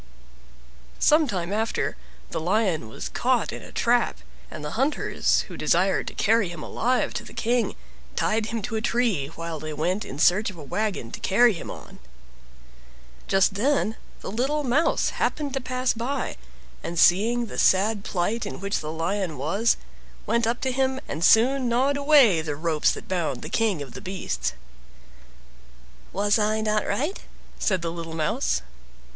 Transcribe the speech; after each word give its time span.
Some 0.97 1.27
time 1.27 1.53
after 1.53 1.95
the 2.31 2.39
Lion 2.39 2.89
was 2.89 3.07
caught 3.09 3.53
in 3.53 3.61
a 3.61 3.71
trap, 3.71 4.17
and 4.49 4.65
the 4.65 4.71
hunters, 4.71 5.41
who 5.41 5.55
desired 5.55 6.07
to 6.07 6.15
carry 6.15 6.49
him 6.49 6.63
alive 6.63 7.13
to 7.13 7.23
the 7.23 7.35
King, 7.35 7.75
tied 8.15 8.47
him 8.47 8.63
to 8.63 8.75
a 8.75 8.81
tree 8.81 9.27
while 9.27 9.59
they 9.59 9.73
went 9.73 10.03
in 10.03 10.17
search 10.17 10.49
of 10.49 10.57
a 10.57 10.63
wagon 10.63 11.11
to 11.11 11.19
carry 11.19 11.53
him 11.53 11.69
on. 11.69 11.99
Just 13.27 13.53
then 13.53 13.95
the 14.21 14.31
little 14.31 14.63
Mouse 14.63 15.09
happened 15.11 15.53
to 15.53 15.61
pass 15.61 15.93
by, 15.93 16.35
and 16.81 16.97
seeing 16.97 17.45
the 17.45 17.59
sad 17.59 18.03
plight 18.03 18.43
in 18.43 18.59
which 18.59 18.79
the 18.79 18.91
Lion 18.91 19.37
was, 19.37 19.77
went 20.25 20.47
up 20.47 20.61
to 20.61 20.71
him 20.71 20.99
and 21.07 21.23
soon 21.23 21.69
gnawed 21.69 21.95
away 21.95 22.41
the 22.41 22.55
ropes 22.55 22.91
that 22.93 23.07
bound 23.07 23.43
the 23.43 23.49
King 23.49 23.83
of 23.83 23.93
the 23.93 24.01
Beasts. 24.01 24.53
"Was 26.11 26.39
I 26.39 26.59
not 26.61 26.87
right?" 26.87 27.19
said 27.59 27.83
the 27.83 27.91
little 27.91 28.15
Mouse. 28.15 28.63